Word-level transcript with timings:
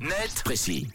net, 0.00 0.42
précis. 0.44 0.86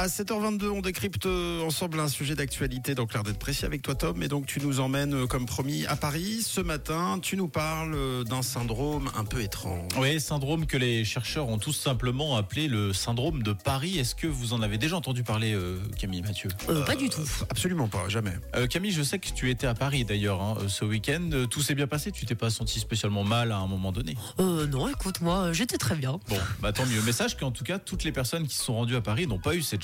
À 0.00 0.06
7h22, 0.06 0.70
on 0.70 0.80
décrypte 0.80 1.26
euh, 1.26 1.60
ensemble 1.60 2.00
un 2.00 2.08
sujet 2.08 2.34
d'actualité 2.34 2.94
dans 2.94 3.04
Clair 3.04 3.22
d'être 3.22 3.38
précis 3.38 3.66
avec 3.66 3.82
toi 3.82 3.94
Tom. 3.94 4.22
Et 4.22 4.28
donc 4.28 4.46
tu 4.46 4.58
nous 4.58 4.80
emmènes, 4.80 5.12
euh, 5.12 5.26
comme 5.26 5.44
promis, 5.44 5.84
à 5.84 5.94
Paris. 5.94 6.40
Ce 6.42 6.62
matin, 6.62 7.18
tu 7.20 7.36
nous 7.36 7.48
parles 7.48 7.92
euh, 7.94 8.24
d'un 8.24 8.40
syndrome 8.40 9.10
un 9.14 9.26
peu 9.26 9.42
étrange. 9.42 9.92
Oui, 9.98 10.18
syndrome 10.18 10.64
que 10.64 10.78
les 10.78 11.04
chercheurs 11.04 11.48
ont 11.48 11.58
tout 11.58 11.74
simplement 11.74 12.36
appelé 12.36 12.66
le 12.66 12.94
syndrome 12.94 13.42
de 13.42 13.52
Paris. 13.52 13.98
Est-ce 13.98 14.14
que 14.14 14.26
vous 14.26 14.54
en 14.54 14.62
avez 14.62 14.78
déjà 14.78 14.96
entendu 14.96 15.22
parler, 15.22 15.52
euh, 15.52 15.78
Camille 15.98 16.22
Mathieu? 16.22 16.48
Euh, 16.70 16.82
pas 16.86 16.96
du 16.96 17.10
tout. 17.10 17.28
Absolument 17.50 17.88
pas, 17.88 18.08
jamais. 18.08 18.32
Euh, 18.56 18.66
Camille, 18.66 18.92
je 18.92 19.02
sais 19.02 19.18
que 19.18 19.28
tu 19.28 19.50
étais 19.50 19.66
à 19.66 19.74
Paris 19.74 20.06
d'ailleurs 20.06 20.40
hein, 20.40 20.56
ce 20.66 20.86
week-end. 20.86 21.28
Tout 21.50 21.60
s'est 21.60 21.74
bien 21.74 21.86
passé? 21.86 22.10
Tu 22.10 22.24
t'es 22.24 22.34
pas 22.34 22.48
senti 22.48 22.80
spécialement 22.80 23.22
mal 23.22 23.52
à 23.52 23.58
un 23.58 23.66
moment 23.66 23.92
donné? 23.92 24.16
Euh, 24.38 24.66
non, 24.66 24.88
écoute, 24.88 25.20
moi, 25.20 25.52
j'étais 25.52 25.76
très 25.76 25.94
bien. 25.94 26.18
Bon, 26.30 26.38
bah 26.60 26.72
tant 26.72 26.86
mieux. 26.86 27.02
Mais 27.04 27.12
sache 27.12 27.36
qu'en 27.36 27.50
tout 27.50 27.64
cas, 27.64 27.78
toutes 27.78 28.04
les 28.04 28.12
personnes 28.12 28.46
qui 28.46 28.56
se 28.56 28.64
sont 28.64 28.76
rendues 28.76 28.96
à 28.96 29.02
Paris 29.02 29.26
n'ont 29.26 29.38
pas 29.38 29.54
eu 29.54 29.60
cette 29.60 29.82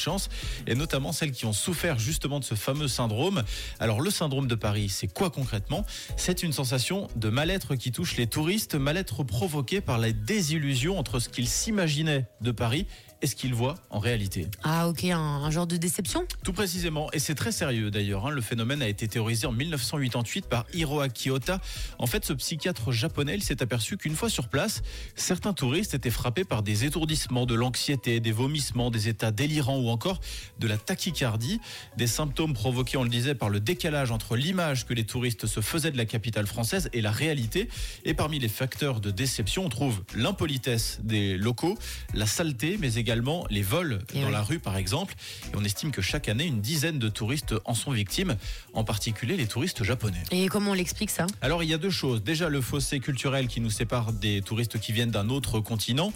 et 0.67 0.75
notamment 0.75 1.13
celles 1.13 1.33
qui 1.33 1.47
ont 1.47 1.53
souffert 1.53 1.99
justement 1.99 2.39
de 2.39 2.45
ce 2.45 2.55
fameux 2.55 2.89
syndrome. 2.89 3.43
Alors 3.81 4.01
le 4.01 4.11
syndrome 4.11 4.47
de 4.47 4.55
Paris, 4.55 4.89
c'est 4.89 5.09
quoi 5.09 5.31
concrètement? 5.31 5.85
C'est 6.17 6.43
une 6.43 6.53
sensation 6.53 7.09
de 7.17 7.29
mal-être 7.29 7.75
qui 7.75 7.93
touche 7.93 8.17
les 8.17 8.27
touristes, 8.27 8.75
mal-être 8.75 9.25
provoqué 9.25 9.81
par 9.81 9.99
la 9.99 10.13
désillusion 10.13 10.99
entre 10.99 11.19
ce 11.19 11.29
qu'ils 11.29 11.49
s'imaginaient 11.49 12.27
de 12.41 12.51
Paris 12.51 12.87
et 13.23 13.27
ce 13.27 13.35
qu'ils 13.35 13.55
voient 13.55 13.77
en 13.91 13.99
réalité. 13.99 14.47
Ah, 14.63 14.89
ok, 14.89 15.05
un, 15.05 15.19
un 15.19 15.51
genre 15.51 15.67
de 15.67 15.77
déception 15.77 16.27
Tout 16.45 16.53
précisément, 16.53 17.11
et 17.13 17.19
c'est 17.19 17.35
très 17.35 17.53
sérieux 17.53 17.91
d'ailleurs, 17.91 18.27
hein, 18.27 18.31
le 18.31 18.43
phénomène 18.43 18.83
a 18.83 18.89
été 18.89 19.09
théorisé 19.09 19.47
en 19.47 19.53
1988 19.53 20.47
par 20.47 20.67
Hiroaki 20.75 21.31
Ota. 21.31 21.61
En 21.99 22.07
fait, 22.07 22.25
ce 22.25 22.33
psychiatre 22.35 22.93
japonais 22.93 23.41
s'est 23.41 23.63
aperçu 23.63 23.97
qu'une 23.97 24.15
fois 24.15 24.29
sur 24.29 24.49
place, 24.49 24.83
certains 25.15 25.53
touristes 25.53 25.95
étaient 25.95 26.11
frappés 26.11 26.45
par 26.45 26.63
des 26.63 26.85
étourdissements, 26.85 27.47
de 27.47 27.55
l'anxiété, 27.55 28.21
des 28.21 28.33
vomissements, 28.33 28.91
des 28.91 29.09
états 29.09 29.31
délirants 29.31 29.79
ou 29.79 29.89
encore 29.89 30.21
de 30.59 30.67
la 30.67 30.77
tachycardie, 30.77 31.61
des 31.97 32.07
symptômes 32.07 32.55
provoqués, 32.55 32.97
on 32.99 33.03
le 33.03 33.09
disait, 33.09 33.35
par 33.35 33.49
le 33.49 33.61
décalage 33.61 34.11
entre 34.11 34.37
l'image 34.37 34.87
que 34.87 34.95
les 34.95 35.05
touristes 35.05 35.47
se 35.47 35.61
faisaient 35.61 35.91
de 35.91 35.97
la 35.97 36.07
capitale 36.07 36.47
française 36.47 36.91
et 36.93 37.01
la 37.01 37.11
réalité. 37.11 37.69
Et 38.05 38.15
parmi 38.15 38.39
les 38.39 38.49
facteurs 38.49 39.01
de 39.01 39.11
déception, 39.11 39.65
on 39.65 39.69
trouve 39.69 40.03
l'impolitesse 40.15 41.01
des 41.03 41.37
locaux, 41.37 41.79
la 42.15 42.27
saleté, 42.27 42.77
mais 42.79 42.95
également 42.95 43.06
les 43.51 43.63
vols 43.63 44.01
Et 44.15 44.21
dans 44.21 44.27
oui. 44.27 44.33
la 44.33 44.43
rue 44.43 44.59
par 44.59 44.77
exemple. 44.77 45.15
Et 45.53 45.57
on 45.57 45.65
estime 45.65 45.91
que 45.91 46.03
chaque 46.03 46.29
année, 46.29 46.45
une 46.45 46.61
dizaine 46.61 46.99
de 46.99 47.09
touristes 47.09 47.55
en 47.65 47.75
sont 47.75 47.93
victimes, 47.93 48.37
en 48.73 48.85
particulier 48.85 49.37
les 49.37 49.47
touristes 49.47 49.85
japonais. 49.85 50.23
Et 50.31 50.49
comment 50.49 50.73
on 50.73 50.75
l'explique 50.75 51.11
ça? 51.11 51.27
Alors 51.41 51.63
il 51.63 51.71
y 51.71 51.75
a 51.75 51.79
deux 51.79 51.91
choses. 51.91 52.23
Déjà 52.23 52.49
le 52.49 52.61
fossé 52.61 53.01
culturel 53.01 53.49
qui 53.49 53.61
nous 53.61 53.71
sépare 53.71 54.13
des 54.13 54.43
touristes 54.43 54.79
qui 54.79 54.93
viennent 54.93 55.11
d'un 55.11 55.29
autre 55.29 55.61
continent. 55.61 56.13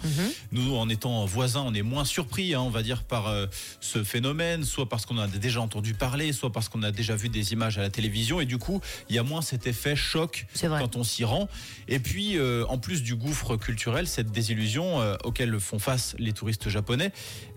Nous, 0.51 0.75
en 0.75 0.89
étant 0.89 1.25
voisins, 1.25 1.63
on 1.65 1.73
est 1.73 1.81
moins 1.81 2.05
surpris, 2.05 2.53
hein, 2.53 2.61
on 2.61 2.69
va 2.69 2.83
dire, 2.83 3.03
par 3.03 3.27
euh, 3.27 3.47
ce 3.79 4.03
phénomène, 4.03 4.63
soit 4.63 4.87
parce 4.89 5.05
qu'on 5.05 5.17
a 5.17 5.27
déjà 5.27 5.61
entendu 5.61 5.93
parler, 5.93 6.33
soit 6.33 6.51
parce 6.51 6.69
qu'on 6.69 6.83
a 6.83 6.91
déjà 6.91 7.15
vu 7.15 7.29
des 7.29 7.53
images 7.53 7.77
à 7.77 7.81
la 7.81 7.89
télévision. 7.89 8.41
Et 8.41 8.45
du 8.45 8.57
coup, 8.57 8.81
il 9.09 9.15
y 9.15 9.19
a 9.19 9.23
moins 9.23 9.41
cet 9.41 9.67
effet 9.67 9.95
choc 9.95 10.45
quand 10.61 10.95
on 10.95 11.03
s'y 11.03 11.23
rend. 11.23 11.47
Et 11.87 11.99
puis, 11.99 12.37
euh, 12.37 12.65
en 12.67 12.77
plus 12.77 13.01
du 13.03 13.15
gouffre 13.15 13.55
culturel, 13.57 14.07
cette 14.07 14.31
désillusion 14.31 15.01
euh, 15.01 15.15
auquel 15.23 15.59
font 15.59 15.79
face 15.79 16.15
les 16.19 16.33
touristes 16.33 16.69
japonais, 16.69 16.80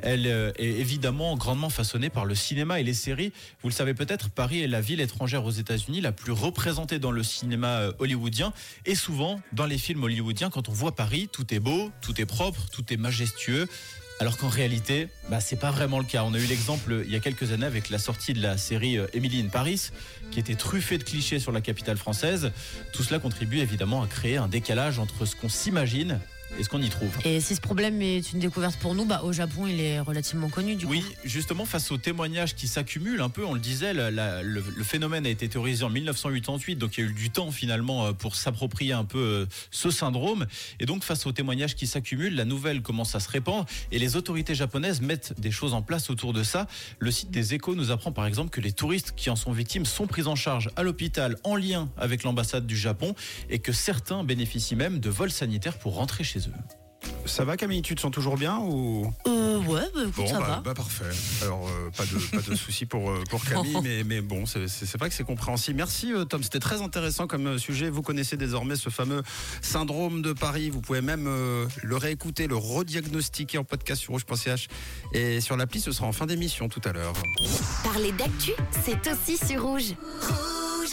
elle 0.03 0.27
euh, 0.27 0.53
est 0.59 0.67
évidemment 0.67 1.37
grandement 1.37 1.71
façonnée 1.71 2.11
par 2.11 2.25
le 2.25 2.35
cinéma 2.35 2.81
et 2.81 2.83
les 2.83 2.95
séries. 2.95 3.33
Vous 3.63 3.69
le 3.69 3.75
savez 3.75 3.95
peut-être, 3.95 4.31
Paris 4.31 4.63
est 4.63 4.69
la 4.69 4.81
ville 4.81 5.01
étrangère 5.01 5.45
aux 5.45 5.51
États-Unis 5.51 6.01
la 6.01 6.13
plus 6.13 6.33
représentée 6.33 6.99
dans 6.99 7.11
le 7.11 7.23
cinéma 7.23 7.81
euh, 7.81 7.93
hollywoodien. 7.99 8.53
Et 8.87 8.95
souvent, 8.95 9.41
dans 9.53 9.67
les 9.67 9.79
films 9.79 10.03
hollywoodiens, 10.05 10.51
quand 10.51 10.69
on 10.69 10.73
voit 10.73 10.95
Paris, 10.95 11.29
tout 11.33 11.53
est 11.55 11.61
beau, 11.61 11.91
tout 12.01 12.21
est 12.21 12.27
propre, 12.27 12.61
tout 12.73 12.93
est 12.93 12.97
majestueux. 12.97 13.69
Alors 14.21 14.37
qu'en 14.37 14.49
réalité, 14.49 15.09
bah, 15.29 15.41
c'est 15.41 15.59
pas 15.59 15.73
vraiment 15.73 15.99
le 15.99 16.05
cas. 16.05 16.23
On 16.25 16.35
a 16.35 16.39
eu 16.39 16.47
l'exemple 16.47 16.93
euh, 16.93 17.05
il 17.05 17.13
y 17.13 17.17
a 17.17 17.21
quelques 17.21 17.51
années 17.51 17.67
avec 17.67 17.91
la 17.91 17.99
sortie 17.99 18.33
de 18.33 18.43
la 18.43 18.57
série 18.57 18.99
Emily 19.13 19.41
in 19.41 19.49
Paris, 19.49 19.91
qui 20.31 20.39
était 20.39 20.55
truffée 20.55 20.99
de 20.99 21.05
clichés 21.05 21.41
sur 21.41 21.51
la 21.51 21.61
capitale 21.61 21.97
française. 21.97 22.53
Tout 22.93 23.03
cela 23.03 23.19
contribue 23.19 23.59
évidemment 23.59 24.03
à 24.03 24.07
créer 24.07 24.37
un 24.37 24.49
décalage 24.49 24.99
entre 24.99 25.25
ce 25.25 25.35
qu'on 25.35 25.49
s'imagine 25.49 26.21
et 26.59 26.63
ce 26.63 26.69
qu'on 26.69 26.81
y 26.83 26.89
trouve. 26.89 27.11
Et 27.25 27.41
si 27.41 27.55
ce 27.57 27.61
problème 27.61 28.01
est 28.03 28.33
une 28.33 28.39
découverte 28.39 28.77
pour 28.79 28.95
nous, 28.95 29.05
bah, 29.05 29.23
au 29.25 29.33
Japon, 29.33 29.67
il 29.67 29.81
est 29.81 30.01
relativement 30.01 30.49
connu 30.49 30.77
du 30.77 30.87
Oui, 30.87 31.01
coup. 31.03 31.09
justement, 31.25 31.65
face 31.65 31.91
aux 31.91 31.97
témoignages 31.99 32.55
qui 32.55 32.69
s'accumulent 32.69 33.21
un 33.21 33.29
peu, 33.29 33.45
on 33.45 33.55
le 33.55 33.61
disait, 33.61 33.93
la- 33.95 34.11
la- 34.11 34.43
le, 34.43 34.63
le 34.77 34.85
phénomène 34.85 35.27
a 35.27 35.31
été 35.31 35.49
théorisé 35.49 35.85
en 35.85 35.91
1988, 35.91 36.77
donc 36.77 36.97
il 36.99 37.05
y 37.05 37.07
a 37.07 37.11
eu 37.11 37.13
du 37.13 37.31
temps 37.31 37.51
finalement 37.51 38.07
euh, 38.07 38.13
pour 38.13 38.37
s'approprier 38.37 38.93
un 38.93 39.05
peu 39.05 39.19
euh, 39.19 39.47
ce 39.71 39.91
syndrome. 39.91 40.47
Et 40.81 40.87
donc, 40.87 41.05
face 41.05 41.27
aux 41.27 41.33
témoignages 41.33 41.75
qui 41.75 41.87
s'accumulent, 41.87 42.35
la 42.35 42.45
nouvelle 42.45 42.83
commence 42.83 43.15
à 43.15 43.21
se 43.21 43.29
répandre 43.29 43.67
et 43.91 43.99
les 43.99 44.17
autorités 44.17 44.55
japonaises 44.55 45.01
mettent 45.01 45.35
des 45.41 45.51
choses 45.51 45.75
en 45.75 45.83
place 45.83 46.11
autour 46.11 46.33
de 46.33 46.43
ça. 46.43 46.67
Le 46.99 47.11
site 47.11 47.31
des 47.31 47.55
échos 47.55 47.75
nous 47.75 47.91
apprend 47.91 48.13
par 48.13 48.27
exemple 48.27 48.51
que 48.51 48.61
les 48.61 48.73
touristes 48.73 49.13
qui 49.17 49.31
en 49.31 49.37
sont 49.37 49.53
victimes 49.53 49.87
sont 49.87 50.07
pris 50.07 50.25
en 50.27 50.37
charge 50.37 50.71
à 50.77 50.83
l'hôpital 50.83 51.37
en 51.45 51.57
lien 51.57 51.89
avec 51.97 52.23
l'ambassade 52.23 52.67
du 52.67 52.77
Japon 52.77 53.15
et 53.51 53.59
que 53.59 53.73
certains 53.73 54.25
bénéficient 54.25 54.77
même 54.77 55.01
de 55.01 55.11
vols 55.11 55.31
sanitaires 55.31 55.79
pour 55.79 55.95
rentrer 55.95 56.25
chez 56.25 56.39
eux. 56.41 56.44
Ça 57.27 57.45
va 57.45 57.57
Camille, 57.57 57.83
tu 57.83 57.95
te 57.95 58.01
sens 58.01 58.11
toujours 58.11 58.37
bien 58.37 58.59
ou? 58.59 59.13
Euh, 59.27 59.59
ouais, 59.61 59.83
bah, 59.95 60.01
écoute, 60.03 60.15
Bon, 60.17 60.27
ça 60.27 60.39
bah, 60.41 60.47
va. 60.47 60.61
bah, 60.61 60.75
parfait. 60.75 61.05
Alors, 61.43 61.67
euh, 61.69 61.91
pas 61.97 62.05
de, 62.05 62.19
pas 62.43 62.51
de 62.51 62.55
soucis 62.57 62.85
pour, 62.87 63.11
euh, 63.11 63.23
pour 63.31 63.45
Camille, 63.45 63.77
mais, 63.83 64.05
mais 64.05 64.21
bon, 64.21 64.45
c'est- 64.47 64.97
vrai 64.99 65.09
que 65.09 65.15
c'est 65.15 65.25
compréhensible. 65.25 65.77
Merci 65.79 66.13
euh, 66.13 66.25
Tom, 66.25 66.43
c'était 66.43 66.61
très 66.61 66.81
intéressant 66.83 67.27
comme 67.27 67.59
sujet. 67.59 67.89
Vous 67.91 68.03
connaissez 68.03 68.37
désormais 68.37 68.77
ce 68.77 68.89
fameux 68.91 69.23
syndrome 69.63 70.23
de 70.23 70.33
Paris. 70.33 70.71
Vous 70.71 70.81
pouvez 70.83 71.01
même 71.03 71.27
euh, 71.27 71.67
le 71.83 71.97
réécouter, 71.97 72.47
le 72.47 72.57
rediagnostiquer 72.57 73.59
en 73.59 73.65
podcast 73.65 74.03
sur 74.03 74.13
rouge.ch 74.13 74.69
et 75.13 75.41
sur 75.41 75.57
l'appli, 75.57 75.81
ce 75.81 75.93
sera 75.93 76.07
en 76.07 76.13
fin 76.13 76.27
d'émission 76.27 76.69
tout 76.69 76.83
à 76.85 76.93
l'heure. 76.93 77.15
Parler 77.85 78.13
d'actu, 78.13 78.53
c'est 78.85 79.11
aussi 79.11 79.37
sur 79.39 79.63
rouge. 79.63 79.95
Rouge. 80.21 80.54